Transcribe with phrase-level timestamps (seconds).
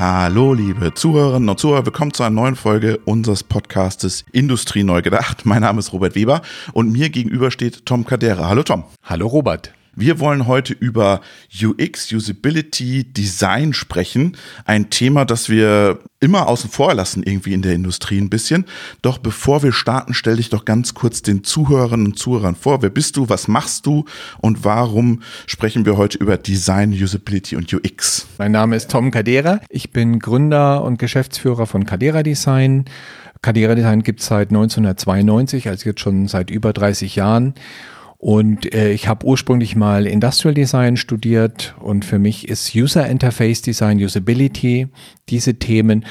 [0.00, 5.44] Hallo, liebe Zuhörerinnen und Zuhörer, willkommen zu einer neuen Folge unseres Podcastes Industrie neu gedacht.
[5.44, 6.40] Mein Name ist Robert Weber
[6.72, 8.48] und mir gegenüber steht Tom Cadera.
[8.48, 8.84] Hallo Tom.
[9.04, 9.74] Hallo Robert.
[10.00, 11.20] Wir wollen heute über
[11.62, 14.34] UX, Usability, Design sprechen.
[14.64, 18.64] Ein Thema, das wir immer außen vor lassen, irgendwie in der Industrie ein bisschen.
[19.02, 22.80] Doch bevor wir starten, stell dich doch ganz kurz den Zuhörerinnen und Zuhörern vor.
[22.80, 23.28] Wer bist du?
[23.28, 24.06] Was machst du?
[24.38, 28.26] Und warum sprechen wir heute über Design, Usability und UX?
[28.38, 29.60] Mein Name ist Tom Cadera.
[29.68, 32.86] Ich bin Gründer und Geschäftsführer von Cadera Design.
[33.42, 37.52] Cadera Design gibt es seit 1992, also jetzt schon seit über 30 Jahren.
[38.20, 43.62] Und äh, ich habe ursprünglich mal Industrial Design studiert und für mich ist User Interface
[43.62, 44.88] Design, Usability,
[45.30, 46.04] diese Themen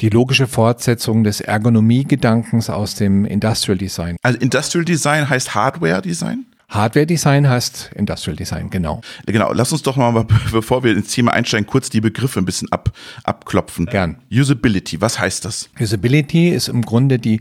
[0.00, 4.16] die logische Fortsetzung des Ergonomie-Gedankens aus dem Industrial Design.
[4.22, 6.46] Also Industrial Design heißt Hardware Design?
[6.68, 9.00] Hardware Design heißt Industrial Design, genau.
[9.26, 12.70] Genau, lass uns doch mal, bevor wir ins Thema einsteigen, kurz die Begriffe ein bisschen
[12.70, 12.92] ab,
[13.24, 13.86] abklopfen.
[13.86, 14.18] Gern.
[14.30, 15.68] Usability, was heißt das?
[15.80, 17.40] Usability ist im Grunde die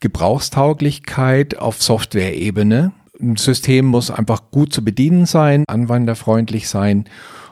[0.00, 7.04] Gebrauchstauglichkeit auf Software-Ebene ein System muss einfach gut zu bedienen sein, anwenderfreundlich sein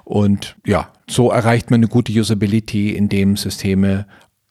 [0.05, 4.07] und ja, so erreicht man eine gute Usability, indem Systeme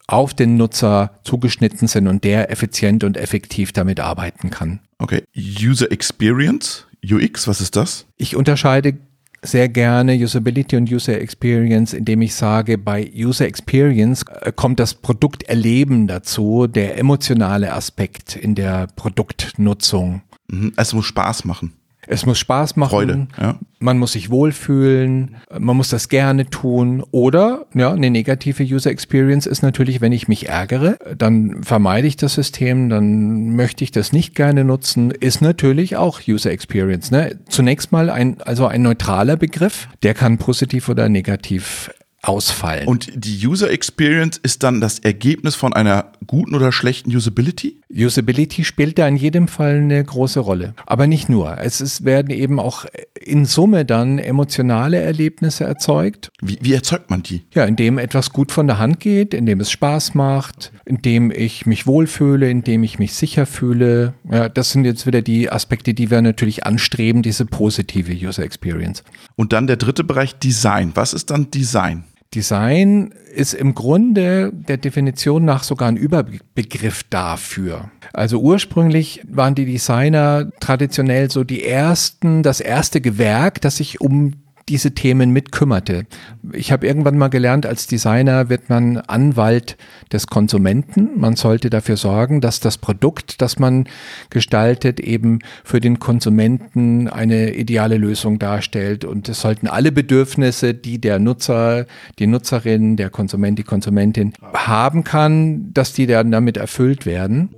[0.07, 4.79] auf den Nutzer zugeschnitten sind und der effizient und effektiv damit arbeiten kann.
[4.97, 8.05] Okay, User Experience, UX, was ist das?
[8.17, 8.97] Ich unterscheide
[9.41, 14.93] sehr gerne Usability und User Experience, indem ich sage, bei User Experience äh, kommt das
[14.93, 20.21] Produkterleben dazu, der emotionale Aspekt in der Produktnutzung.
[20.49, 20.73] Mhm.
[20.75, 21.73] Es muss Spaß machen.
[22.11, 22.89] Es muss Spaß machen.
[22.89, 23.59] Freude, ja.
[23.79, 25.35] Man muss sich wohlfühlen.
[25.57, 27.03] Man muss das gerne tun.
[27.11, 32.17] Oder, ja, eine negative User Experience ist natürlich, wenn ich mich ärgere, dann vermeide ich
[32.17, 37.11] das System, dann möchte ich das nicht gerne nutzen, ist natürlich auch User Experience.
[37.11, 37.37] Ne?
[37.47, 42.87] Zunächst mal ein, also ein neutraler Begriff, der kann positiv oder negativ ausfallen.
[42.87, 47.81] Und die User Experience ist dann das Ergebnis von einer guten oder schlechten Usability?
[47.91, 50.73] Usability spielt da in jedem Fall eine große Rolle.
[50.85, 51.57] Aber nicht nur.
[51.59, 52.85] Es ist, werden eben auch
[53.19, 56.29] in Summe dann emotionale Erlebnisse erzeugt.
[56.41, 57.43] Wie, wie erzeugt man die?
[57.53, 61.87] Ja, indem etwas gut von der Hand geht, indem es Spaß macht, indem ich mich
[61.87, 64.13] wohlfühle, indem ich mich sicher fühle.
[64.29, 69.03] Ja, das sind jetzt wieder die Aspekte, die wir natürlich anstreben, diese positive User Experience.
[69.35, 70.91] Und dann der dritte Bereich Design.
[70.95, 72.03] Was ist dann Design?
[72.35, 77.89] Design ist im Grunde der Definition nach sogar ein Überbegriff dafür.
[78.13, 84.33] Also ursprünglich waren die Designer traditionell so die ersten, das erste Gewerk, das sich um
[84.69, 86.05] diese Themen mitkümmerte.
[86.53, 89.77] Ich habe irgendwann mal gelernt, als Designer wird man Anwalt
[90.11, 91.19] des Konsumenten.
[91.19, 93.87] Man sollte dafür sorgen, dass das Produkt, das man
[94.29, 99.05] gestaltet, eben für den Konsumenten eine ideale Lösung darstellt.
[99.05, 101.87] Und es sollten alle Bedürfnisse, die der Nutzer,
[102.19, 107.49] die Nutzerin, der Konsument, die Konsumentin haben kann, dass die dann damit erfüllt werden.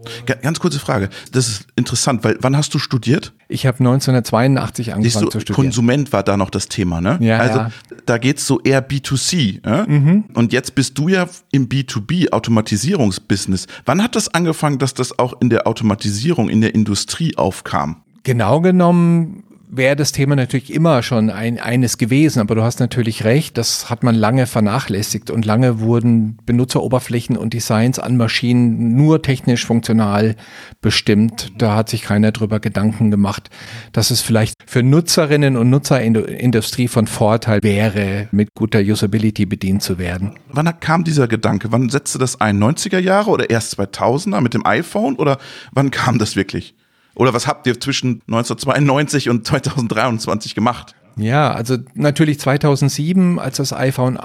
[0.41, 1.09] Ganz kurze Frage.
[1.33, 3.33] Das ist interessant, weil wann hast du studiert?
[3.49, 5.65] Ich habe 1982 angefangen du, zu studieren.
[5.65, 7.17] Konsument war da noch das Thema, ne?
[7.21, 7.71] Ja, also ja.
[8.05, 9.59] da geht's so eher B2C.
[9.65, 9.85] Ja?
[9.87, 10.25] Mhm.
[10.33, 13.67] Und jetzt bist du ja im B2B-Automatisierungsbusiness.
[13.85, 17.97] Wann hat das angefangen, dass das auch in der Automatisierung, in der Industrie aufkam?
[18.23, 23.23] Genau genommen wäre das Thema natürlich immer schon ein, eines gewesen, aber du hast natürlich
[23.23, 29.21] recht, das hat man lange vernachlässigt und lange wurden Benutzeroberflächen und Designs an Maschinen nur
[29.21, 30.35] technisch funktional
[30.81, 31.53] bestimmt.
[31.57, 33.49] Da hat sich keiner drüber Gedanken gemacht,
[33.93, 38.79] dass es vielleicht für Nutzerinnen und Nutzer in der Industrie von Vorteil wäre, mit guter
[38.79, 40.37] Usability bedient zu werden.
[40.49, 41.71] Wann kam dieser Gedanke?
[41.71, 42.61] Wann setzte das ein?
[42.61, 45.37] 90er Jahre oder erst 2000er mit dem iPhone oder
[45.71, 46.75] wann kam das wirklich?
[47.15, 50.95] Oder was habt ihr zwischen 1992 und 2023 gemacht?
[51.17, 54.17] Ja, also natürlich 2007, als das iPhone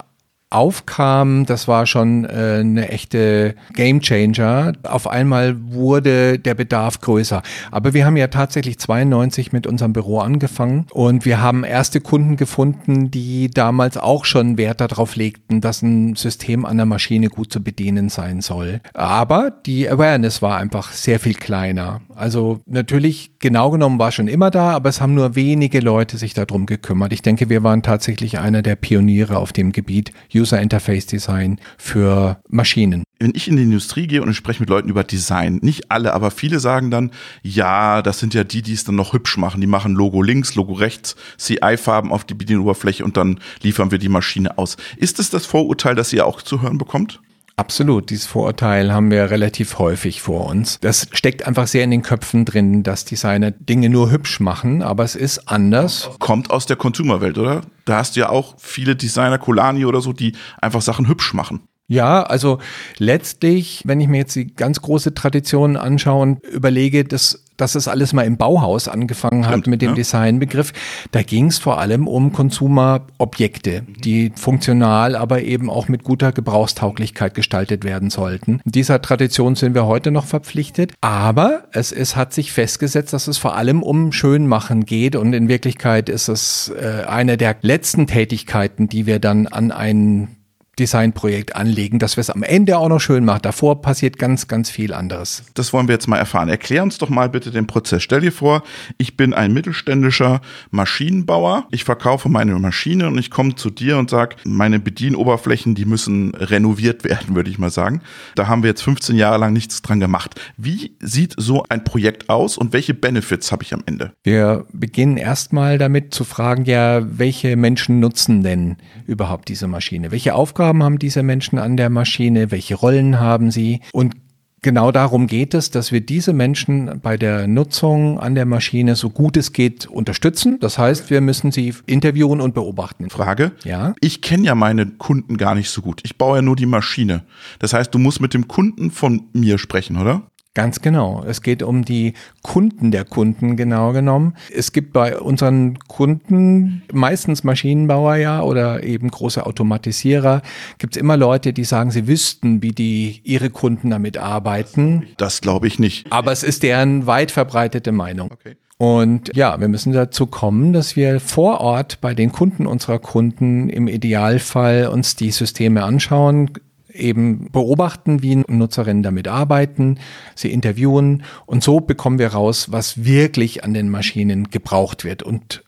[0.48, 4.74] aufkam, das war schon äh, eine echte Gamechanger.
[4.84, 7.42] Auf einmal wurde der Bedarf größer.
[7.72, 12.36] Aber wir haben ja tatsächlich 92 mit unserem Büro angefangen und wir haben erste Kunden
[12.36, 17.52] gefunden, die damals auch schon Wert darauf legten, dass ein System an der Maschine gut
[17.52, 18.80] zu bedienen sein soll.
[18.94, 22.02] Aber die Awareness war einfach sehr viel kleiner.
[22.16, 26.32] Also natürlich genau genommen war schon immer da, aber es haben nur wenige Leute sich
[26.32, 27.12] darum gekümmert.
[27.12, 32.40] Ich denke, wir waren tatsächlich einer der Pioniere auf dem Gebiet User Interface Design für
[32.48, 33.04] Maschinen.
[33.18, 36.14] Wenn ich in die Industrie gehe und ich spreche mit Leuten über Design, nicht alle,
[36.14, 37.10] aber viele sagen dann,
[37.42, 39.60] ja, das sind ja die, die es dann noch hübsch machen.
[39.60, 44.08] Die machen Logo links, Logo rechts, CI-Farben auf die Bedienoberfläche und dann liefern wir die
[44.08, 44.78] Maschine aus.
[44.96, 47.20] Ist es das Vorurteil, das ihr auch zu hören bekommt?
[47.58, 50.78] Absolut, dieses Vorurteil haben wir relativ häufig vor uns.
[50.80, 55.04] Das steckt einfach sehr in den Köpfen drin, dass Designer Dinge nur hübsch machen, aber
[55.04, 56.10] es ist anders.
[56.18, 57.62] Kommt aus der Consumerwelt, oder?
[57.86, 61.66] Da hast du ja auch viele Designer, Kolani oder so, die einfach Sachen hübsch machen.
[61.88, 62.58] Ja, also
[62.98, 67.86] letztlich, wenn ich mir jetzt die ganz große Tradition anschaue und überlege, dass, dass es
[67.86, 69.94] alles mal im Bauhaus angefangen hat Stimmt, mit dem ja.
[69.94, 70.72] Designbegriff,
[71.12, 77.34] da ging es vor allem um Konsumerobjekte, die funktional, aber eben auch mit guter Gebrauchstauglichkeit
[77.34, 78.60] gestaltet werden sollten.
[78.64, 83.38] Dieser Tradition sind wir heute noch verpflichtet, aber es, es hat sich festgesetzt, dass es
[83.38, 88.88] vor allem um Schönmachen geht und in Wirklichkeit ist es äh, eine der letzten Tätigkeiten,
[88.88, 90.35] die wir dann an einen
[90.78, 93.40] Designprojekt anlegen, dass wir es am Ende auch noch schön machen.
[93.42, 95.44] Davor passiert ganz, ganz viel anderes.
[95.54, 96.50] Das wollen wir jetzt mal erfahren.
[96.50, 98.02] Erklär uns doch mal bitte den Prozess.
[98.02, 98.62] Stell dir vor,
[98.98, 101.66] ich bin ein mittelständischer Maschinenbauer.
[101.70, 106.34] Ich verkaufe meine Maschine und ich komme zu dir und sage, meine Bedienoberflächen, die müssen
[106.34, 108.02] renoviert werden, würde ich mal sagen.
[108.34, 110.38] Da haben wir jetzt 15 Jahre lang nichts dran gemacht.
[110.58, 114.12] Wie sieht so ein Projekt aus und welche Benefits habe ich am Ende?
[114.24, 118.76] Wir beginnen erstmal damit zu fragen, ja, welche Menschen nutzen denn
[119.06, 120.10] überhaupt diese Maschine?
[120.10, 124.14] Welche Aufgaben Aufgaben haben diese Menschen an der Maschine, welche Rollen haben sie und
[124.62, 129.10] Genau darum geht es, dass wir diese Menschen bei der Nutzung an der Maschine so
[129.10, 130.58] gut es geht unterstützen.
[130.58, 133.08] Das heißt, wir müssen sie interviewen und beobachten.
[133.08, 133.52] Frage?
[133.62, 133.94] Ja.
[134.00, 136.00] Ich kenne ja meine Kunden gar nicht so gut.
[136.04, 137.22] Ich baue ja nur die Maschine.
[137.60, 140.22] Das heißt, du musst mit dem Kunden von mir sprechen, oder?
[140.56, 141.22] Ganz genau.
[141.28, 144.32] Es geht um die Kunden der Kunden genau genommen.
[144.50, 150.40] Es gibt bei unseren Kunden, meistens Maschinenbauer ja oder eben große Automatisierer,
[150.78, 155.06] gibt es immer Leute, die sagen, sie wüssten, wie die ihre Kunden damit arbeiten.
[155.18, 156.10] Das glaube ich nicht.
[156.10, 158.30] Aber es ist deren weit verbreitete Meinung.
[158.32, 158.56] Okay.
[158.78, 163.68] Und ja, wir müssen dazu kommen, dass wir vor Ort bei den Kunden unserer Kunden
[163.68, 166.50] im Idealfall uns die Systeme anschauen,
[166.96, 169.98] eben beobachten, wie Nutzerinnen damit arbeiten,
[170.34, 175.22] sie interviewen und so bekommen wir raus, was wirklich an den Maschinen gebraucht wird.
[175.22, 175.64] Und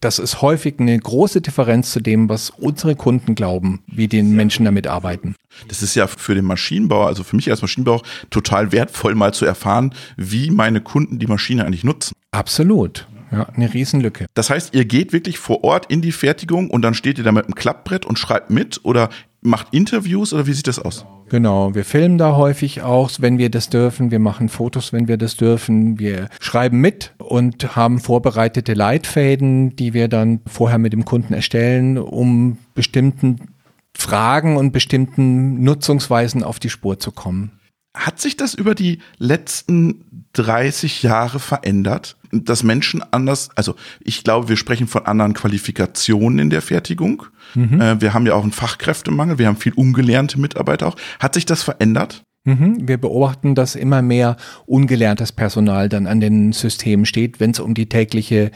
[0.00, 4.64] das ist häufig eine große Differenz zu dem, was unsere Kunden glauben, wie die Menschen
[4.64, 5.34] damit arbeiten.
[5.68, 9.44] Das ist ja für den Maschinenbauer, also für mich als Maschinenbauer, total wertvoll, mal zu
[9.44, 12.14] erfahren, wie meine Kunden die Maschine eigentlich nutzen.
[12.30, 13.06] Absolut.
[13.30, 14.26] Ja, eine Riesenlücke.
[14.34, 17.30] Das heißt, ihr geht wirklich vor Ort in die Fertigung und dann steht ihr da
[17.30, 19.08] mit einem Klappbrett und schreibt mit oder
[19.42, 21.06] macht Interviews oder wie sieht das aus?
[21.28, 24.10] Genau, wir filmen da häufig auch, wenn wir das dürfen.
[24.10, 25.98] Wir machen Fotos, wenn wir das dürfen.
[25.98, 31.98] Wir schreiben mit und haben vorbereitete Leitfäden, die wir dann vorher mit dem Kunden erstellen,
[31.98, 33.54] um bestimmten
[33.96, 37.59] Fragen und bestimmten Nutzungsweisen auf die Spur zu kommen.
[38.00, 44.48] Hat sich das über die letzten 30 Jahre verändert, dass Menschen anders, also ich glaube,
[44.48, 47.24] wir sprechen von anderen Qualifikationen in der Fertigung.
[47.54, 47.78] Mhm.
[47.78, 50.96] Äh, wir haben ja auch einen Fachkräftemangel, wir haben viel ungelernte Mitarbeiter auch.
[51.18, 52.22] Hat sich das verändert?
[52.44, 52.88] Mhm.
[52.88, 57.74] Wir beobachten, dass immer mehr ungelerntes Personal dann an den Systemen steht, wenn es um
[57.74, 58.50] die tägliche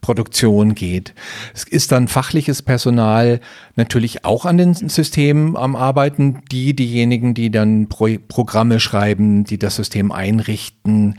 [0.00, 1.14] Produktion geht.
[1.54, 3.40] Es ist dann fachliches Personal
[3.74, 9.58] natürlich auch an den Systemen am Arbeiten, die diejenigen, die dann Pro Programme schreiben, die
[9.58, 11.18] das System einrichten,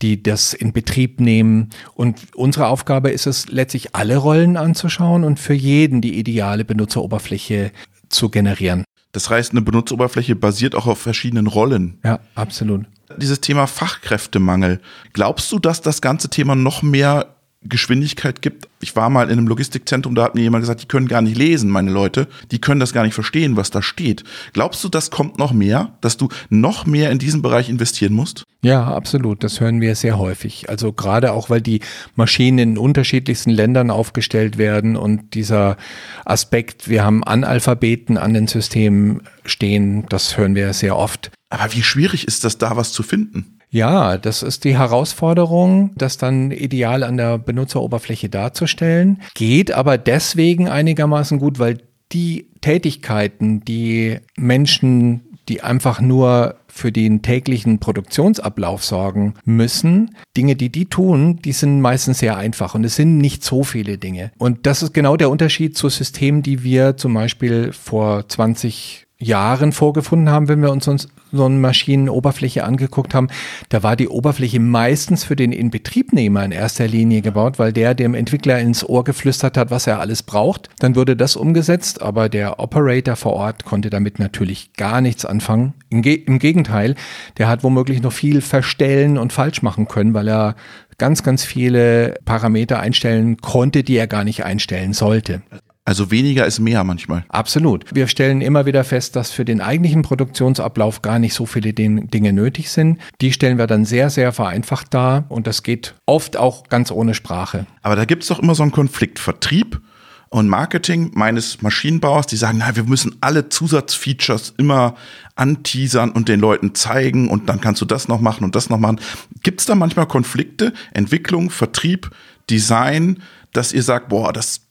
[0.00, 1.70] die das in Betrieb nehmen.
[1.94, 7.70] Und unsere Aufgabe ist es letztlich alle Rollen anzuschauen und für jeden die ideale Benutzeroberfläche
[8.08, 8.84] zu generieren.
[9.12, 11.98] Das heißt, eine Benutzeroberfläche basiert auch auf verschiedenen Rollen.
[12.02, 12.86] Ja, absolut.
[13.18, 14.80] Dieses Thema Fachkräftemangel.
[15.12, 18.68] Glaubst du, dass das ganze Thema noch mehr Geschwindigkeit gibt.
[18.80, 21.36] Ich war mal in einem Logistikzentrum, da hat mir jemand gesagt, die können gar nicht
[21.36, 22.26] lesen, meine Leute.
[22.50, 24.24] Die können das gar nicht verstehen, was da steht.
[24.52, 28.44] Glaubst du, das kommt noch mehr, dass du noch mehr in diesen Bereich investieren musst?
[28.62, 29.42] Ja, absolut.
[29.42, 30.68] Das hören wir sehr häufig.
[30.68, 31.80] Also gerade auch, weil die
[32.14, 35.76] Maschinen in unterschiedlichsten Ländern aufgestellt werden und dieser
[36.24, 41.30] Aspekt, wir haben Analphabeten an den Systemen stehen, das hören wir sehr oft.
[41.50, 43.58] Aber wie schwierig ist das da, was zu finden?
[43.72, 49.22] Ja, das ist die Herausforderung, das dann ideal an der Benutzeroberfläche darzustellen.
[49.34, 51.78] Geht aber deswegen einigermaßen gut, weil
[52.12, 60.16] die Tätigkeiten, die Menschen, die einfach nur für den täglichen Produktionsablauf sorgen müssen.
[60.36, 63.96] Dinge, die die tun, die sind meistens sehr einfach und es sind nicht so viele
[63.96, 64.32] Dinge.
[64.38, 69.72] Und das ist genau der Unterschied zu Systemen, die wir zum Beispiel vor 20 Jahren
[69.72, 73.28] vorgefunden haben, wenn wir uns, so eine Maschinenoberfläche angeguckt haben,
[73.70, 78.14] da war die Oberfläche meistens für den Inbetriebnehmer in erster Linie gebaut, weil der dem
[78.14, 80.68] Entwickler ins Ohr geflüstert hat, was er alles braucht.
[80.80, 85.74] Dann wurde das umgesetzt, aber der Operator vor Ort konnte damit natürlich gar nichts anfangen.
[85.88, 86.94] Im, Ge im Gegenteil,
[87.38, 90.56] der hat womöglich noch viel verstellen und falsch machen können, weil er
[90.98, 95.42] ganz, ganz viele Parameter einstellen konnte, die er gar nicht einstellen sollte.
[95.84, 97.24] Also weniger ist mehr manchmal.
[97.28, 97.84] Absolut.
[97.92, 102.32] Wir stellen immer wieder fest, dass für den eigentlichen Produktionsablauf gar nicht so viele Dinge
[102.32, 102.98] nötig sind.
[103.20, 107.14] Die stellen wir dann sehr, sehr vereinfacht dar und das geht oft auch ganz ohne
[107.14, 107.66] Sprache.
[107.82, 109.18] Aber da gibt es doch immer so einen Konflikt.
[109.18, 109.80] Vertrieb
[110.28, 114.94] und Marketing meines Maschinenbauers, die sagen, na, wir müssen alle Zusatzfeatures immer
[115.34, 118.78] anteasern und den Leuten zeigen und dann kannst du das noch machen und das noch
[118.78, 119.00] machen.
[119.42, 122.10] Gibt es da manchmal Konflikte, Entwicklung, Vertrieb,
[122.48, 123.22] Design,
[123.52, 124.61] dass ihr sagt, boah, das,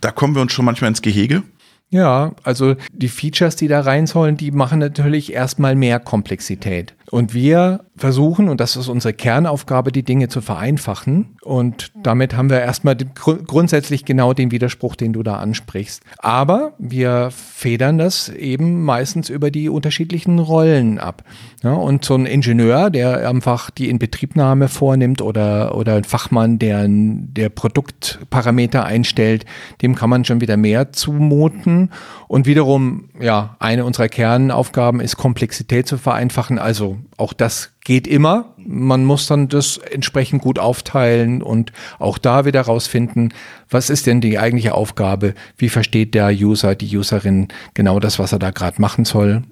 [0.00, 1.42] da kommen wir uns schon manchmal ins Gehege?
[1.90, 6.94] Ja, also die Features, die da rein sollen, die machen natürlich erstmal mehr Komplexität.
[7.10, 11.36] Und wir versuchen, und das ist unsere Kernaufgabe, die Dinge zu vereinfachen.
[11.42, 16.02] Und damit haben wir erstmal gr grundsätzlich genau den Widerspruch, den du da ansprichst.
[16.18, 21.24] Aber wir federn das eben meistens über die unterschiedlichen Rollen ab.
[21.62, 26.86] Ja, und so ein Ingenieur, der einfach die Inbetriebnahme vornimmt oder, oder ein Fachmann, der,
[26.88, 29.44] der Produktparameter einstellt,
[29.82, 31.90] dem kann man schon wieder mehr zumuten.
[32.28, 36.58] Und wiederum, ja, eine unserer Kernaufgaben ist, Komplexität zu vereinfachen.
[36.58, 38.54] Also auch das geht immer.
[38.56, 43.34] Man muss dann das entsprechend gut aufteilen und auch da wieder rausfinden,
[43.68, 45.34] was ist denn die eigentliche Aufgabe?
[45.56, 49.42] Wie versteht der User, die Userin genau das, was er da gerade machen soll?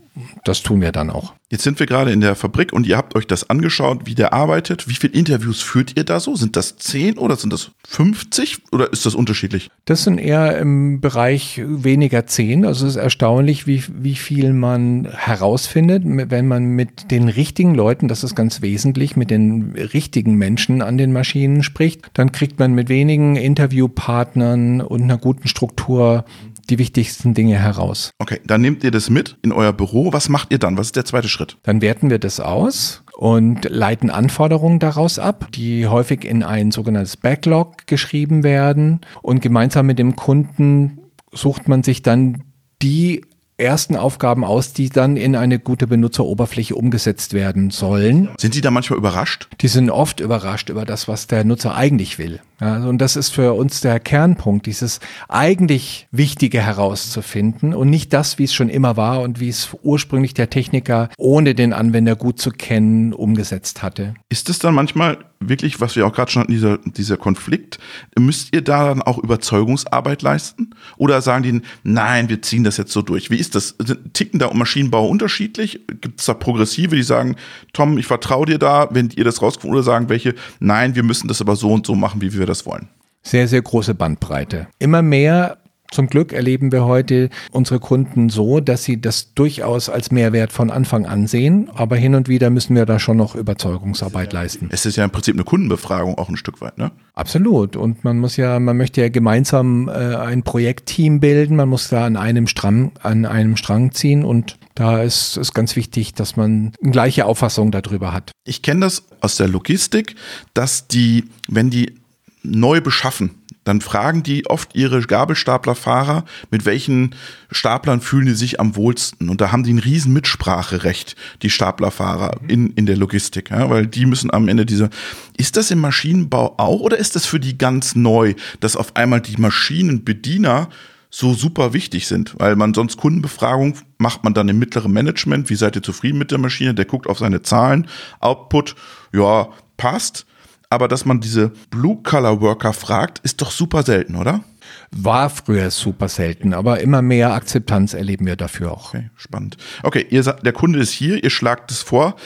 [0.44, 1.34] Das tun wir dann auch.
[1.50, 4.34] Jetzt sind wir gerade in der Fabrik und ihr habt euch das angeschaut, wie der
[4.34, 4.86] arbeitet.
[4.86, 6.34] Wie viele Interviews führt ihr da so?
[6.36, 9.70] Sind das 10 oder sind das 50 oder ist das unterschiedlich?
[9.86, 12.66] Das sind eher im Bereich weniger 10.
[12.66, 18.08] Also es ist erstaunlich, wie, wie viel man herausfindet, wenn man mit den richtigen Leuten,
[18.08, 22.10] das ist ganz wesentlich, mit den richtigen Menschen an den Maschinen spricht.
[22.12, 26.26] Dann kriegt man mit wenigen Interviewpartnern und einer guten Struktur
[26.70, 28.10] die wichtigsten Dinge heraus.
[28.18, 30.12] Okay, dann nehmt ihr das mit in euer Büro.
[30.12, 30.76] Was macht ihr dann?
[30.76, 31.56] Was ist der zweite Schritt?
[31.62, 37.16] Dann werten wir das aus und leiten Anforderungen daraus ab, die häufig in ein sogenanntes
[37.16, 39.00] Backlog geschrieben werden.
[39.22, 40.98] Und gemeinsam mit dem Kunden
[41.32, 42.44] sucht man sich dann
[42.82, 43.22] die
[43.58, 48.30] ersten Aufgaben aus, die dann in eine gute Benutzeroberfläche umgesetzt werden sollen.
[48.38, 49.48] Sind Sie da manchmal überrascht?
[49.60, 52.40] Die sind oft überrascht über das, was der Nutzer eigentlich will.
[52.60, 58.38] Ja, und das ist für uns der Kernpunkt, dieses eigentlich Wichtige herauszufinden und nicht das,
[58.38, 62.40] wie es schon immer war und wie es ursprünglich der Techniker, ohne den Anwender gut
[62.40, 64.14] zu kennen, umgesetzt hatte.
[64.28, 67.78] Ist es dann manchmal wirklich, was wir auch gerade schon hatten, dieser, dieser Konflikt,
[68.18, 70.70] müsst ihr da dann auch Überzeugungsarbeit leisten?
[70.96, 73.30] Oder sagen die, nein, wir ziehen das jetzt so durch?
[73.30, 73.76] Wie ist das?
[74.12, 75.80] Ticken da Maschinenbau unterschiedlich?
[76.00, 77.36] Gibt es da Progressive, die sagen,
[77.72, 81.28] Tom, ich vertraue dir da, wenn ihr das rauskommt, oder sagen welche, nein, wir müssen
[81.28, 82.88] das aber so und so machen, wie wir das wollen?
[83.22, 84.68] Sehr, sehr große Bandbreite.
[84.78, 85.58] Immer mehr
[85.90, 90.70] zum Glück erleben wir heute unsere Kunden so, dass sie das durchaus als Mehrwert von
[90.70, 94.68] Anfang an sehen, aber hin und wieder müssen wir da schon noch Überzeugungsarbeit leisten.
[94.70, 96.92] Es ist ja im Prinzip eine Kundenbefragung auch ein Stück weit, ne?
[97.14, 97.74] Absolut.
[97.76, 102.04] Und man muss ja, man möchte ja gemeinsam äh, ein Projektteam bilden, man muss da
[102.04, 106.72] an einem Strang, an einem Strang ziehen und da ist es ganz wichtig, dass man
[106.82, 108.30] eine gleiche Auffassung darüber hat.
[108.44, 110.14] Ich kenne das aus der Logistik,
[110.54, 111.94] dass die, wenn die
[112.42, 113.37] neu beschaffen,
[113.68, 117.14] dann fragen die oft ihre Gabelstaplerfahrer, mit welchen
[117.50, 119.28] Staplern fühlen die sich am wohlsten.
[119.28, 123.86] Und da haben die ein riesen Mitspracherecht, die Staplerfahrer in, in der Logistik, ja, weil
[123.86, 124.90] die müssen am Ende diese.
[125.36, 129.20] Ist das im Maschinenbau auch oder ist das für die ganz neu, dass auf einmal
[129.20, 130.68] die Maschinenbediener
[131.10, 135.54] so super wichtig sind, weil man sonst Kundenbefragung macht man dann im mittleren Management, wie
[135.54, 137.86] seid ihr zufrieden mit der Maschine, der guckt auf seine Zahlen,
[138.20, 138.74] Output,
[139.12, 140.26] ja, passt,
[140.70, 144.42] aber dass man diese Blue-Color-Worker fragt, ist doch super selten, oder?
[144.90, 148.94] War früher super selten, aber immer mehr Akzeptanz erleben wir dafür auch.
[148.94, 149.56] Okay, spannend.
[149.82, 152.16] Okay, ihr sagt, der Kunde ist hier, ihr schlagt es vor.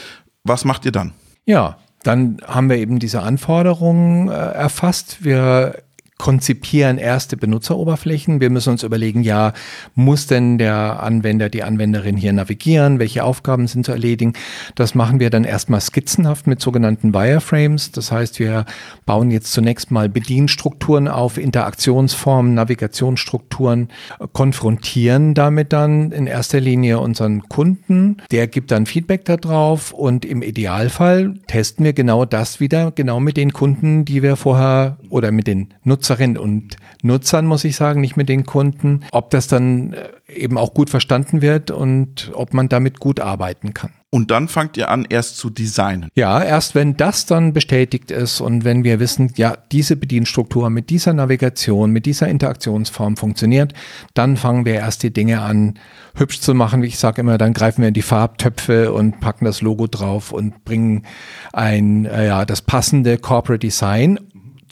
[0.44, 1.12] Was macht ihr dann?
[1.44, 5.24] Ja, dann haben wir eben diese Anforderungen äh, erfasst.
[5.24, 5.82] Wir
[6.22, 8.40] konzipieren erste Benutzeroberflächen.
[8.40, 9.54] Wir müssen uns überlegen, ja,
[9.96, 13.00] muss denn der Anwender, die Anwenderin hier navigieren?
[13.00, 14.34] Welche Aufgaben sind zu erledigen?
[14.76, 17.90] Das machen wir dann erstmal skizzenhaft mit sogenannten Wireframes.
[17.90, 18.66] Das heißt, wir
[19.04, 23.88] bauen jetzt zunächst mal Bedienstrukturen auf, Interaktionsformen, Navigationsstrukturen,
[24.32, 28.18] konfrontieren damit dann in erster Linie unseren Kunden.
[28.30, 33.36] Der gibt dann Feedback darauf und im Idealfall testen wir genau das wieder, genau mit
[33.36, 38.00] den Kunden, die wir vorher oder mit den Nutzern Nutzerinnen und Nutzern, muss ich sagen,
[38.00, 42.54] nicht mit den Kunden, ob das dann äh, eben auch gut verstanden wird und ob
[42.54, 43.90] man damit gut arbeiten kann.
[44.14, 46.10] Und dann fangt ihr an, erst zu designen.
[46.14, 50.90] Ja, erst wenn das dann bestätigt ist und wenn wir wissen, ja, diese Bedienstruktur mit
[50.90, 53.72] dieser Navigation, mit dieser Interaktionsform funktioniert,
[54.12, 55.78] dann fangen wir erst die Dinge an,
[56.14, 56.82] hübsch zu machen.
[56.82, 60.30] Wie ich sage immer, dann greifen wir in die Farbtöpfe und packen das Logo drauf
[60.30, 61.06] und bringen
[61.54, 64.18] ein, äh, ja, das passende Corporate Design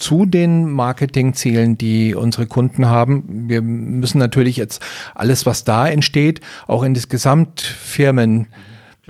[0.00, 3.48] zu den Marketingzielen, die unsere Kunden haben.
[3.48, 4.82] Wir müssen natürlich jetzt
[5.14, 8.48] alles, was da entsteht, auch in das Gesamtfirmen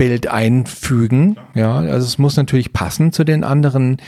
[0.01, 1.37] Bild einfügen.
[1.55, 3.99] Ja, also es muss natürlich passen zu den anderen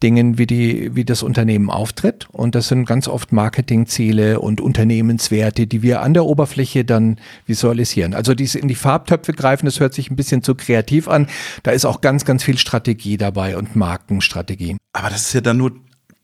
[0.00, 2.28] Dingen, wie die, wie das Unternehmen auftritt.
[2.30, 8.14] Und das sind ganz oft Marketingziele und Unternehmenswerte, die wir an der Oberfläche dann visualisieren.
[8.14, 11.26] Also diese in die Farbtöpfe greifen, das hört sich ein bisschen zu kreativ an.
[11.64, 14.76] Da ist auch ganz, ganz viel Strategie dabei und Markenstrategie.
[14.92, 15.72] Aber das ist ja dann nur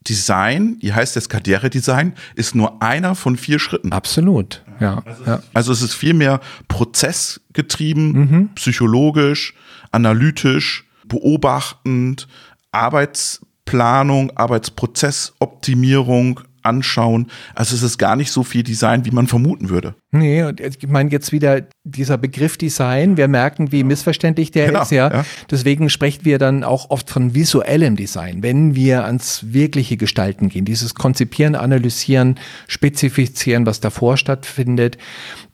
[0.07, 3.91] Design, hier heißt es Karrieredesign, ist nur einer von vier Schritten.
[3.91, 5.03] Absolut, ja.
[5.05, 5.43] Also, ja.
[5.53, 8.49] also es ist viel mehr prozessgetrieben, mhm.
[8.55, 9.53] psychologisch,
[9.91, 12.27] analytisch, beobachtend,
[12.71, 17.27] Arbeitsplanung, Arbeitsprozessoptimierung, anschauen.
[17.55, 19.95] Also es ist gar nicht so viel Design, wie man vermuten würde.
[20.11, 24.83] Nee, und ich meine jetzt wieder dieser Begriff Design, wir merken, wie missverständlich der genau,
[24.83, 25.11] ist, ja.
[25.11, 25.25] ja.
[25.51, 30.63] Deswegen sprechen wir dann auch oft von visuellem Design, wenn wir ans wirkliche Gestalten gehen,
[30.63, 34.97] dieses Konzipieren, Analysieren, Spezifizieren, was davor stattfindet.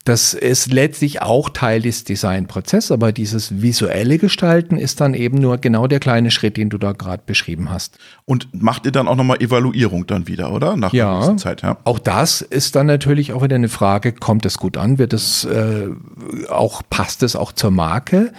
[0.06, 5.60] Das ist letztlich auch Teil des Designprozesses, aber dieses visuelle Gestalten ist dann eben nur
[5.60, 7.98] genau der kleine Schritt, den du da gerade beschrieben hast.
[8.26, 10.76] Und macht ihr dann auch nochmal Evaluierung dann wieder, oder?
[10.76, 11.78] Nach ja, Zeit, ja.
[11.86, 14.98] Auch das ist dann natürlich auch wieder eine Frage, kommt es gut an?
[14.98, 15.90] Wird es äh,
[16.50, 18.32] auch, passt es auch zur Marke?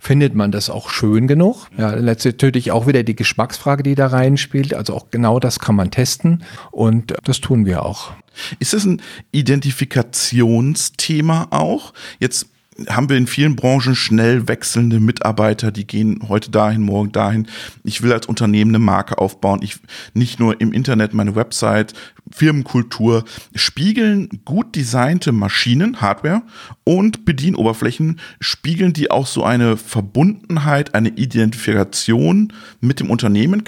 [0.00, 1.66] Findet man das auch schön genug?
[1.76, 4.74] Ja, letztlich natürlich auch wieder die Geschmacksfrage, die da reinspielt.
[4.74, 8.12] Also auch genau das kann man testen und das tun wir auch.
[8.58, 11.92] Ist das ein Identifikationsthema auch?
[12.20, 12.46] Jetzt
[12.86, 17.48] haben wir in vielen Branchen schnell wechselnde Mitarbeiter, die gehen heute dahin, morgen dahin.
[17.82, 19.60] Ich will als Unternehmen eine Marke aufbauen.
[19.62, 19.78] Ich
[20.14, 21.94] nicht nur im Internet meine Website,
[22.30, 26.42] Firmenkultur spiegeln gut designte Maschinen, Hardware
[26.84, 33.64] und Bedienoberflächen spiegeln die auch so eine Verbundenheit, eine Identifikation mit dem Unternehmen.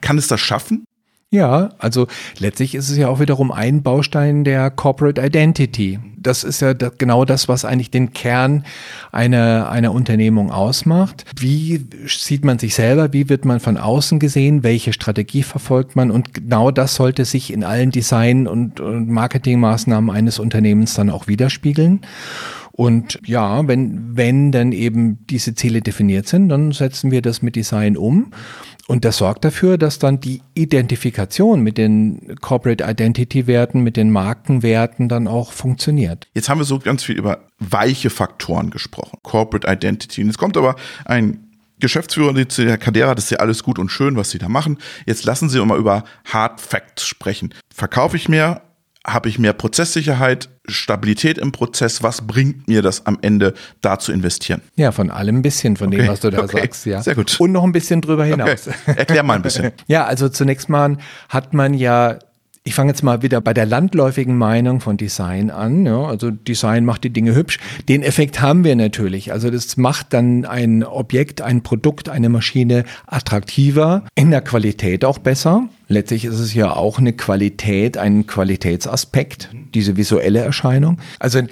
[0.00, 0.84] Kann, es das schaffen?
[1.32, 2.06] Ja, also
[2.38, 5.98] letztlich ist es ja auch wiederum ein Baustein der Corporate Identity.
[6.16, 8.64] Das ist ja genau das, was eigentlich den Kern
[9.10, 11.24] einer, einer Unternehmung ausmacht.
[11.36, 13.12] Wie sieht man sich selber?
[13.12, 14.62] Wie wird man von außen gesehen?
[14.62, 16.12] Welche Strategie verfolgt man?
[16.12, 21.26] Und genau das sollte sich in allen Design- und, und Marketingmaßnahmen eines Unternehmens dann auch
[21.26, 22.02] widerspiegeln.
[22.76, 27.56] Und ja, wenn, wenn dann eben diese Ziele definiert sind, dann setzen wir das mit
[27.56, 28.32] Design um.
[28.86, 34.10] Und das sorgt dafür, dass dann die Identifikation mit den Corporate Identity Werten, mit den
[34.10, 36.28] Markenwerten dann auch funktioniert.
[36.34, 39.18] Jetzt haben wir so ganz viel über weiche Faktoren gesprochen.
[39.22, 40.20] Corporate Identity.
[40.20, 41.46] Und jetzt kommt aber ein
[41.78, 44.78] Geschäftsführer, der Cadera, das ist ja alles gut und schön, was sie da machen.
[45.06, 47.54] Jetzt lassen Sie mal über Hard Facts sprechen.
[47.74, 48.62] Verkaufe ich mehr?
[49.06, 50.48] Habe ich mehr Prozesssicherheit?
[50.68, 54.62] Stabilität im Prozess, was bringt mir das am Ende da zu investieren?
[54.74, 55.98] Ja, von allem ein bisschen von okay.
[55.98, 56.62] dem, was du da okay.
[56.62, 57.02] sagst, ja.
[57.02, 57.38] Sehr gut.
[57.38, 58.66] Und noch ein bisschen drüber hinaus.
[58.66, 58.98] Okay.
[58.98, 59.72] Erklär mal ein bisschen.
[59.86, 62.18] ja, also zunächst mal hat man ja
[62.66, 65.86] ich fange jetzt mal wieder bei der landläufigen Meinung von Design an.
[65.86, 67.58] Ja, also Design macht die Dinge hübsch.
[67.88, 69.32] Den Effekt haben wir natürlich.
[69.32, 75.18] Also das macht dann ein Objekt, ein Produkt, eine Maschine attraktiver, in der Qualität auch
[75.18, 75.68] besser.
[75.88, 80.98] Letztlich ist es ja auch eine Qualität, ein Qualitätsaspekt, diese visuelle Erscheinung.
[81.18, 81.42] Also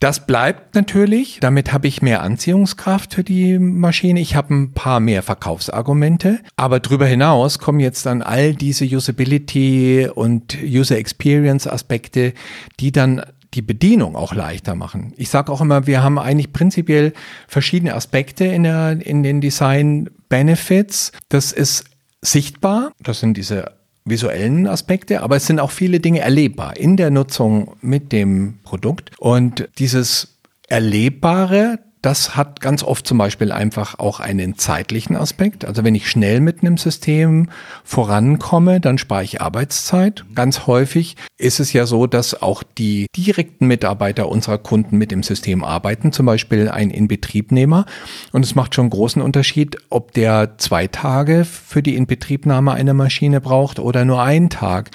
[0.00, 1.40] das bleibt natürlich.
[1.40, 4.20] Damit habe ich mehr Anziehungskraft für die Maschine.
[4.20, 6.40] Ich habe ein paar mehr Verkaufsargumente.
[6.56, 12.32] Aber darüber hinaus kommen jetzt dann all diese Usability und User Experience Aspekte,
[12.80, 13.22] die dann
[13.52, 15.12] die Bedienung auch leichter machen.
[15.16, 17.12] Ich sage auch immer, wir haben eigentlich prinzipiell
[17.46, 21.12] verschiedene Aspekte in, der, in den Design Benefits.
[21.28, 21.84] Das ist
[22.22, 22.92] sichtbar.
[23.02, 27.76] Das sind diese visuellen Aspekte, aber es sind auch viele Dinge erlebbar in der Nutzung
[27.80, 29.12] mit dem Produkt.
[29.18, 35.66] Und dieses Erlebbare, das hat ganz oft zum Beispiel einfach auch einen zeitlichen Aspekt.
[35.66, 37.48] Also wenn ich schnell mit einem System
[37.84, 40.24] vorankomme, dann spare ich Arbeitszeit.
[40.34, 45.22] Ganz häufig ist es ja so, dass auch die direkten Mitarbeiter unserer Kunden mit dem
[45.22, 47.84] System arbeiten, zum Beispiel ein Inbetriebnehmer.
[48.32, 53.42] Und es macht schon großen Unterschied, ob der zwei Tage für die Inbetriebnahme einer Maschine
[53.42, 54.90] braucht oder nur einen Tag.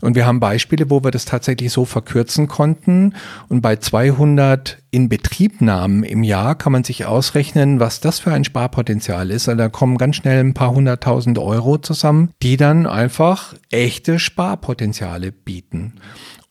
[0.00, 3.14] Und wir haben Beispiele, wo wir das tatsächlich so verkürzen konnten.
[3.48, 9.30] Und bei 200 Inbetriebnahmen im Jahr kann man sich ausrechnen, was das für ein Sparpotenzial
[9.30, 9.48] ist.
[9.48, 15.32] Also da kommen ganz schnell ein paar hunderttausend Euro zusammen, die dann einfach echte Sparpotenziale
[15.32, 15.94] bieten.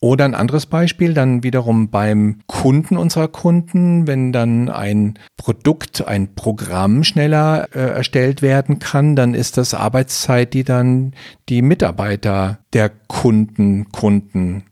[0.00, 6.34] Oder ein anderes Beispiel, dann wiederum beim Kunden unserer Kunden, wenn dann ein Produkt, ein
[6.36, 11.14] Programm schneller äh, erstellt werden kann, dann ist das Arbeitszeit, die dann
[11.48, 14.64] die Mitarbeiter der Kunden, Kunden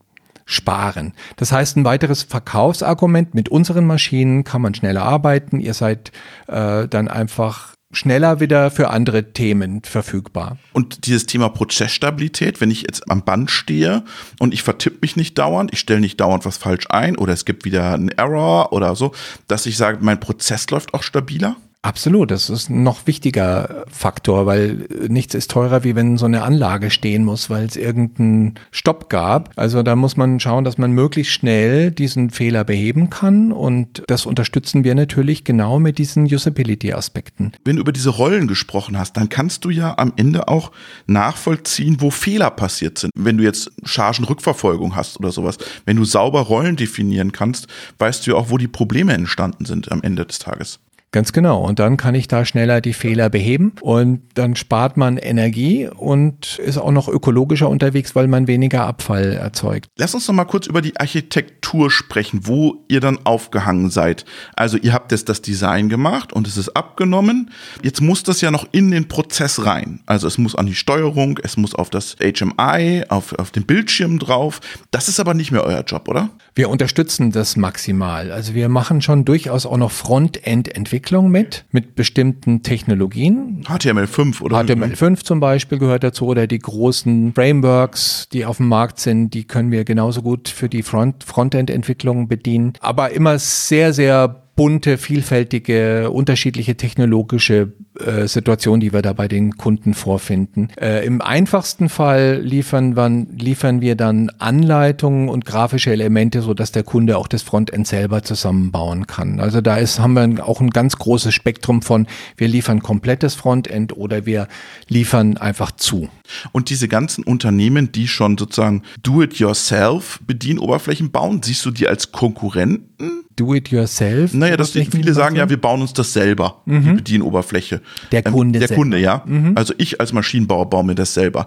[0.46, 1.12] sparen.
[1.36, 5.60] Das heißt, ein weiteres Verkaufsargument mit unseren Maschinen kann man schneller arbeiten.
[5.60, 6.12] Ihr seid
[6.46, 10.58] äh, dann einfach schneller wieder für andere Themen verfügbar.
[10.72, 14.04] Und dieses Thema Prozessstabilität, wenn ich jetzt am Band stehe
[14.38, 17.44] und ich vertippe mich nicht dauernd, ich stelle nicht dauernd was falsch ein oder es
[17.44, 19.12] gibt wieder einen Error oder so,
[19.48, 21.56] dass ich sage, mein Prozess läuft auch stabiler?
[21.86, 26.42] Absolut, das ist ein noch wichtiger Faktor, weil nichts ist teurer, wie wenn so eine
[26.42, 29.52] Anlage stehen muss, weil es irgendeinen Stopp gab.
[29.54, 34.26] Also da muss man schauen, dass man möglichst schnell diesen Fehler beheben kann und das
[34.26, 37.52] unterstützen wir natürlich genau mit diesen Usability-Aspekten.
[37.64, 40.72] Wenn du über diese Rollen gesprochen hast, dann kannst du ja am Ende auch
[41.06, 43.12] nachvollziehen, wo Fehler passiert sind.
[43.14, 47.68] Wenn du jetzt Chargenrückverfolgung hast oder sowas, wenn du sauber Rollen definieren kannst,
[48.00, 50.80] weißt du ja auch, wo die Probleme entstanden sind am Ende des Tages.
[51.16, 51.64] Ganz genau.
[51.66, 56.58] Und dann kann ich da schneller die Fehler beheben und dann spart man Energie und
[56.58, 59.86] ist auch noch ökologischer unterwegs, weil man weniger Abfall erzeugt.
[59.96, 64.26] Lass uns noch mal kurz über die Architektur sprechen, wo ihr dann aufgehangen seid.
[64.56, 67.50] Also ihr habt jetzt das Design gemacht und es ist abgenommen.
[67.82, 70.00] Jetzt muss das ja noch in den Prozess rein.
[70.04, 74.18] Also es muss an die Steuerung, es muss auf das HMI, auf, auf den Bildschirm
[74.18, 74.60] drauf.
[74.90, 76.28] Das ist aber nicht mehr euer Job, oder?
[76.54, 78.32] Wir unterstützen das maximal.
[78.32, 83.62] Also wir machen schon durchaus auch noch Frontend-Entwicklung Entwicklung mit, mit bestimmten Technologien.
[83.68, 84.58] HTML5 oder?
[84.58, 89.44] HTML5 zum Beispiel gehört dazu oder die großen Frameworks, die auf dem Markt sind, die
[89.44, 92.72] können wir genauso gut für die Front Frontend-Entwicklung bedienen.
[92.80, 99.56] Aber immer sehr, sehr bunte, vielfältige, unterschiedliche technologische äh, Situation, die wir da bei den
[99.56, 100.68] Kunden vorfinden.
[100.80, 106.72] Äh, Im einfachsten Fall liefern wir, liefern wir dann Anleitungen und grafische Elemente, so dass
[106.72, 109.40] der Kunde auch das Frontend selber zusammenbauen kann.
[109.40, 112.06] Also da ist, haben wir auch ein ganz großes Spektrum von,
[112.36, 114.48] wir liefern komplettes Frontend oder wir
[114.88, 116.08] liefern einfach zu.
[116.52, 123.24] Und diese ganzen Unternehmen, die schon sozusagen Do-it-yourself Bedienoberflächen bauen, siehst du die als Konkurrenten?
[123.36, 124.32] Do-it-yourself?
[124.32, 126.84] Naja, das viele sagen ja, wir bauen uns das selber, mhm.
[126.84, 127.82] die Bedienoberfläche.
[128.12, 128.58] Der Kunde.
[128.58, 128.82] Ähm, der selber.
[128.82, 129.22] Kunde, ja.
[129.26, 129.52] Mhm.
[129.54, 131.46] Also ich als Maschinenbauer baue mir das selber.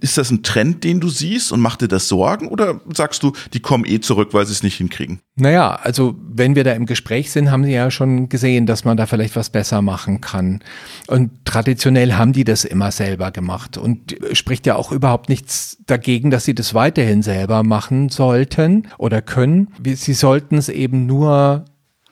[0.00, 3.32] Ist das ein Trend, den du siehst und macht dir das Sorgen oder sagst du,
[3.52, 5.20] die kommen eh zurück, weil sie es nicht hinkriegen?
[5.36, 8.96] Naja, also wenn wir da im Gespräch sind, haben sie ja schon gesehen, dass man
[8.96, 10.60] da vielleicht was besser machen kann.
[11.06, 16.30] Und traditionell haben die das immer selber gemacht und spricht ja auch überhaupt nichts dagegen,
[16.30, 19.68] dass sie das weiterhin selber machen sollten oder können.
[19.84, 21.64] Sie sollten es eben nur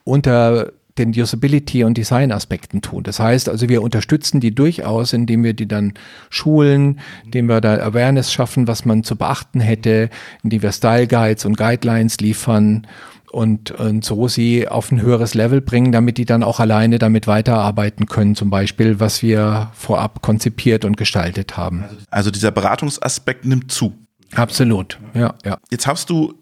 [0.05, 3.03] unter den Usability- und Design-Aspekten tun.
[3.03, 5.95] Das heißt also, wir unterstützen die durchaus, indem wir die dann
[6.31, 10.11] schulen, indem wir da Awareness schaffen, was man zu beachten hätte,
[10.43, 12.87] indem wir Style Guides und Guidelines liefern
[13.31, 17.27] und, und so sie auf ein höheres Level bringen, damit die dann auch alleine damit
[17.27, 21.85] weiterarbeiten können, zum Beispiel, was wir vorab konzipiert und gestaltet haben.
[22.11, 23.93] Also dieser Beratungsaspekt nimmt zu.
[24.35, 25.59] Absolut, ja, ja.
[25.71, 26.35] Jetzt hast du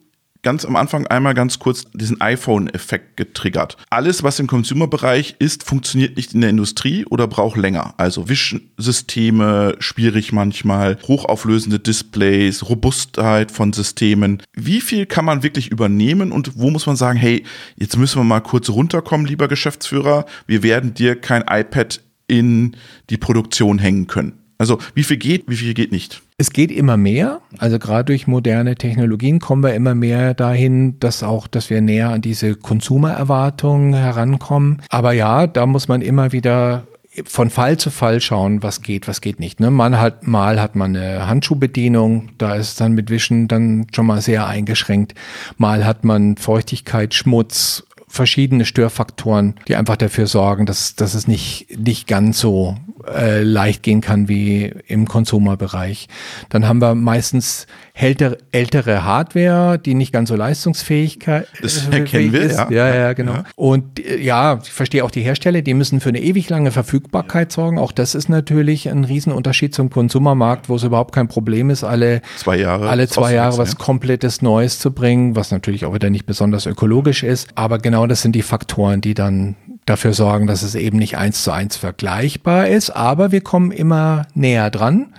[0.44, 3.76] ganz am Anfang einmal ganz kurz diesen iPhone-Effekt getriggert.
[3.90, 7.94] Alles, was im Consumer-Bereich ist, funktioniert nicht in der Industrie oder braucht länger.
[7.96, 14.42] Also Wischsysteme, schwierig manchmal, hochauflösende Displays, Robustheit von Systemen.
[14.54, 17.42] Wie viel kann man wirklich übernehmen und wo muss man sagen, hey,
[17.76, 22.76] jetzt müssen wir mal kurz runterkommen, lieber Geschäftsführer, wir werden dir kein iPad in
[23.10, 24.43] die Produktion hängen können.
[24.58, 26.22] Also wie viel geht, wie viel geht nicht?
[26.36, 27.40] Es geht immer mehr.
[27.58, 32.10] Also gerade durch moderne Technologien kommen wir immer mehr dahin, dass auch, dass wir näher
[32.10, 34.82] an diese Konsumererwartungen herankommen.
[34.90, 36.86] Aber ja, da muss man immer wieder
[37.24, 39.60] von Fall zu Fall schauen, was geht, was geht nicht.
[39.60, 39.70] Ne?
[39.70, 44.20] Man hat, mal hat man eine Handschuhbedienung, da ist dann mit Wischen dann schon mal
[44.20, 45.14] sehr eingeschränkt.
[45.56, 51.66] Mal hat man Feuchtigkeit, Schmutz, verschiedene Störfaktoren, die einfach dafür sorgen, dass, dass es nicht,
[51.76, 52.76] nicht ganz so
[53.12, 56.08] äh, leicht gehen kann wie im Konsumerbereich.
[56.48, 61.20] Dann haben wir meistens ältere, ältere Hardware, die nicht ganz so leistungsfähig
[61.62, 62.58] das äh, erkennen wir, ist.
[62.58, 62.70] Ja.
[62.70, 63.34] ja, ja, genau.
[63.34, 63.44] Ja.
[63.54, 67.52] Und äh, ja, ich verstehe auch die Hersteller, die müssen für eine ewig lange Verfügbarkeit
[67.52, 67.78] sorgen.
[67.78, 72.20] Auch das ist natürlich ein Riesenunterschied zum Konsumermarkt, wo es überhaupt kein Problem ist, alle
[72.36, 76.26] zwei Jahre, alle zwei Jahre was komplettes Neues zu bringen, was natürlich auch wieder nicht
[76.26, 77.48] besonders ökologisch ist.
[77.54, 79.54] Aber genau das sind die Faktoren, die dann
[79.86, 84.26] dafür sorgen, dass es eben nicht eins zu eins vergleichbar ist, aber wir kommen immer
[84.34, 85.12] näher dran.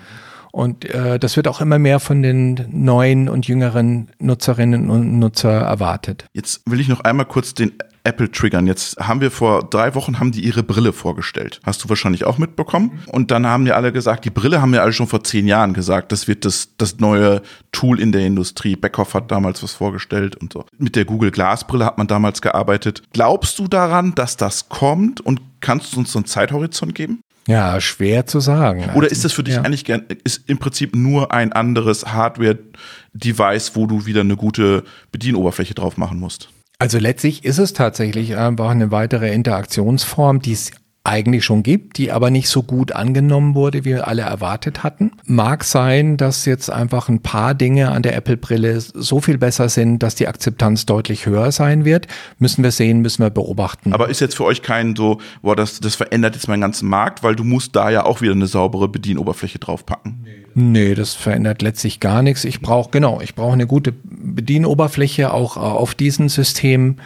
[0.55, 5.51] Und äh, das wird auch immer mehr von den neuen und jüngeren Nutzerinnen und Nutzer
[5.51, 6.27] erwartet.
[6.31, 7.73] Jetzt will ich noch einmal kurz den
[8.05, 8.65] Apple triggern.
[8.65, 11.59] Jetzt haben wir vor drei Wochen haben die ihre Brille vorgestellt.
[11.65, 13.01] Hast du wahrscheinlich auch mitbekommen.
[13.07, 15.73] Und dann haben ja alle gesagt, die Brille haben wir alle schon vor zehn Jahren
[15.73, 16.13] gesagt.
[16.13, 17.41] Das wird das, das neue
[17.73, 18.77] Tool in der Industrie.
[18.77, 20.63] Beckhoff hat damals was vorgestellt und so.
[20.77, 23.03] Mit der Google Glass Brille hat man damals gearbeitet.
[23.11, 27.19] Glaubst du daran, dass das kommt und kannst du uns so einen Zeithorizont geben?
[27.47, 28.89] Ja, schwer zu sagen.
[28.95, 29.61] Oder ist das für dich ja.
[29.61, 35.75] eigentlich gern, ist im Prinzip nur ein anderes Hardware-Device, wo du wieder eine gute Bedienoberfläche
[35.75, 36.49] drauf machen musst?
[36.79, 40.71] Also letztlich ist es tatsächlich einfach eine weitere Interaktionsform, die es
[41.05, 45.11] eigentlich schon gibt, die aber nicht so gut angenommen wurde, wie wir alle erwartet hatten.
[45.25, 49.99] Mag sein, dass jetzt einfach ein paar Dinge an der Apple-Brille so viel besser sind,
[49.99, 52.07] dass die Akzeptanz deutlich höher sein wird.
[52.39, 53.93] Müssen wir sehen, müssen wir beobachten.
[53.93, 57.23] Aber ist jetzt für euch kein so, boah, das, das verändert jetzt meinen ganzen Markt,
[57.23, 60.21] weil du musst da ja auch wieder eine saubere Bedienoberfläche draufpacken.
[60.23, 60.45] Nee.
[60.57, 62.45] Nee, das verändert letztlich gar nichts.
[62.45, 67.01] Ich brauche, genau, ich brauche eine gute Bedienoberfläche auch auf diesen Systemen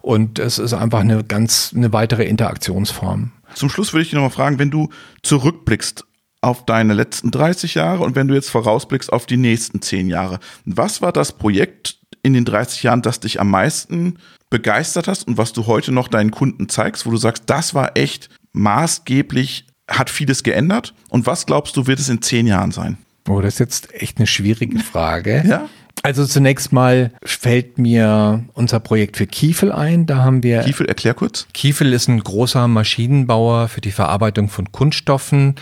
[0.00, 3.30] und es ist einfach eine ganz, eine weitere Interaktionsform.
[3.54, 4.88] Zum Schluss würde ich dich nochmal fragen, wenn du
[5.22, 6.04] zurückblickst
[6.40, 10.40] auf deine letzten 30 Jahre und wenn du jetzt vorausblickst auf die nächsten 10 Jahre,
[10.64, 14.18] was war das Projekt in den 30 Jahren, das dich am meisten
[14.50, 17.96] begeistert hast und was du heute noch deinen Kunden zeigst, wo du sagst, das war
[17.96, 22.98] echt maßgeblich, hat vieles geändert und was glaubst du, wird es in 10 Jahren sein?
[23.28, 25.42] Oh, das ist jetzt echt eine schwierige Frage.
[25.46, 25.68] ja.
[26.04, 30.04] Also zunächst mal fällt mir unser Projekt für Kiefel ein.
[30.04, 30.60] Da haben wir.
[30.60, 31.46] Kiefel, erklär kurz.
[31.54, 35.54] Kiefel ist ein großer Maschinenbauer für die Verarbeitung von Kunststoffen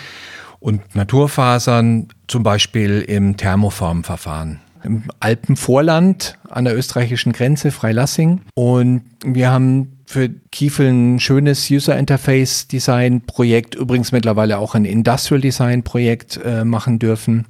[0.58, 4.58] und Naturfasern, zum Beispiel im Thermoformverfahren.
[4.82, 8.40] Im Alpenvorland an der österreichischen Grenze, Freilassing.
[8.56, 14.86] Und wir haben für Kiefel ein schönes User Interface Design Projekt, übrigens mittlerweile auch ein
[14.86, 17.46] Industrial Design Projekt äh, machen dürfen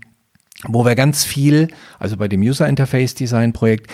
[0.69, 3.91] wo wir ganz viel, also bei dem User Interface Design Projekt,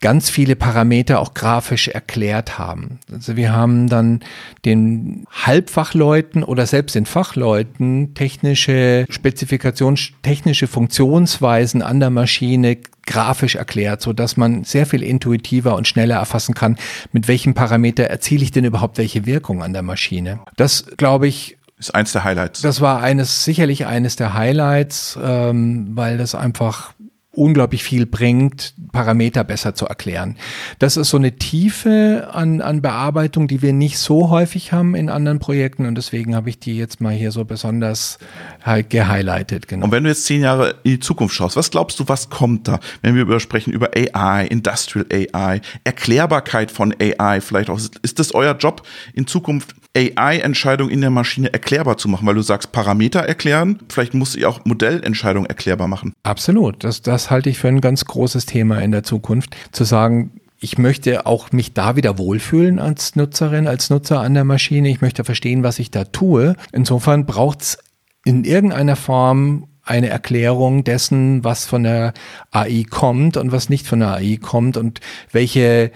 [0.00, 2.98] ganz viele Parameter auch grafisch erklärt haben.
[3.10, 4.20] Also wir haben dann
[4.64, 14.02] den Halbfachleuten oder selbst den Fachleuten technische Spezifikations, technische Funktionsweisen an der Maschine grafisch erklärt,
[14.02, 16.76] so dass man sehr viel intuitiver und schneller erfassen kann,
[17.12, 20.40] mit welchem Parameter erziele ich denn überhaupt welche Wirkung an der Maschine.
[20.56, 22.62] Das, glaube ich, ist eins der Highlights.
[22.62, 26.94] Das war eines, sicherlich eines der Highlights, ähm, weil das einfach
[27.34, 30.36] unglaublich viel bringt, Parameter besser zu erklären.
[30.78, 35.08] Das ist so eine Tiefe an, an Bearbeitung, die wir nicht so häufig haben in
[35.08, 38.18] anderen Projekten und deswegen habe ich die jetzt mal hier so besonders
[38.62, 39.66] halt gehighlightet.
[39.66, 39.86] Genau.
[39.86, 42.68] Und wenn du jetzt zehn Jahre in die Zukunft schaust, was glaubst du, was kommt
[42.68, 48.18] da, wenn wir über sprechen über AI, Industrial AI, Erklärbarkeit von AI, vielleicht auch, ist
[48.18, 52.72] das euer Job in Zukunft AI-Entscheidungen in der Maschine erklärbar zu machen, weil du sagst,
[52.72, 56.14] Parameter erklären, vielleicht muss ich auch Modellentscheidungen erklärbar machen.
[56.22, 60.40] Absolut, das, das halte ich für ein ganz großes Thema in der Zukunft, zu sagen,
[60.60, 64.88] ich möchte auch mich da wieder wohlfühlen als Nutzerin, als Nutzer an der Maschine.
[64.90, 66.54] Ich möchte verstehen, was ich da tue.
[66.70, 67.78] Insofern braucht es
[68.24, 72.12] in irgendeiner Form eine Erklärung dessen, was von der
[72.50, 75.00] AI kommt und was nicht von der AI kommt und
[75.32, 75.90] welche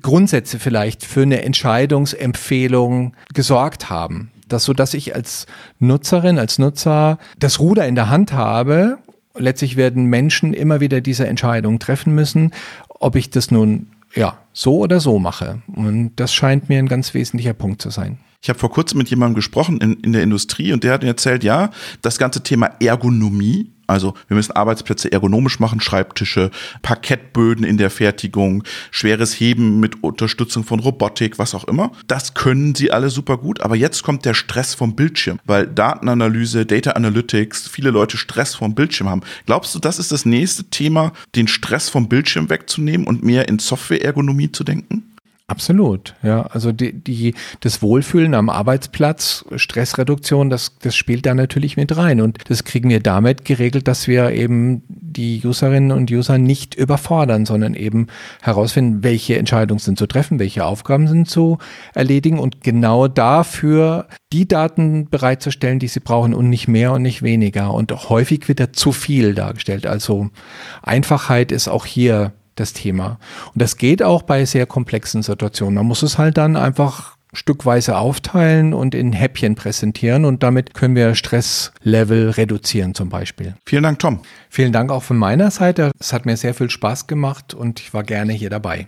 [0.00, 4.30] Grundsätze vielleicht für eine Entscheidungsempfehlung gesorgt haben.
[4.48, 5.46] Das so, dass ich als
[5.78, 8.98] Nutzerin, als Nutzer das Ruder in der Hand habe.
[9.34, 12.52] Letztlich werden Menschen immer wieder diese Entscheidung treffen müssen,
[12.88, 15.62] ob ich das nun ja so oder so mache.
[15.74, 18.18] Und das scheint mir ein ganz wesentlicher Punkt zu sein.
[18.42, 21.08] Ich habe vor kurzem mit jemandem gesprochen in, in der Industrie und der hat mir
[21.08, 21.70] erzählt, ja,
[22.02, 26.50] das ganze Thema Ergonomie, also wir müssen Arbeitsplätze ergonomisch machen, Schreibtische,
[26.82, 31.92] Parkettböden in der Fertigung, schweres Heben mit Unterstützung von Robotik, was auch immer.
[32.08, 36.66] Das können sie alle super gut, aber jetzt kommt der Stress vom Bildschirm, weil Datenanalyse,
[36.66, 39.22] Data Analytics, viele Leute Stress vom Bildschirm haben.
[39.46, 43.60] Glaubst du, das ist das nächste Thema, den Stress vom Bildschirm wegzunehmen und mehr in
[43.60, 45.01] Software-Ergonomie zu denken?
[45.48, 46.42] Absolut, ja.
[46.42, 52.20] Also die, die, das Wohlfühlen am Arbeitsplatz, Stressreduktion, das, das spielt da natürlich mit rein.
[52.20, 57.44] Und das kriegen wir damit geregelt, dass wir eben die Userinnen und User nicht überfordern,
[57.44, 58.06] sondern eben
[58.40, 61.58] herausfinden, welche Entscheidungen sind zu treffen, welche Aufgaben sind zu
[61.92, 67.22] erledigen und genau dafür die Daten bereitzustellen, die sie brauchen und nicht mehr und nicht
[67.22, 67.74] weniger.
[67.74, 69.86] Und häufig wird da zu viel dargestellt.
[69.86, 70.30] Also
[70.82, 73.18] Einfachheit ist auch hier das Thema.
[73.54, 75.74] Und das geht auch bei sehr komplexen Situationen.
[75.74, 80.94] Man muss es halt dann einfach stückweise aufteilen und in Häppchen präsentieren und damit können
[80.94, 83.54] wir Stresslevel reduzieren zum Beispiel.
[83.64, 84.20] Vielen Dank, Tom.
[84.50, 85.92] Vielen Dank auch von meiner Seite.
[85.98, 88.86] Es hat mir sehr viel Spaß gemacht und ich war gerne hier dabei.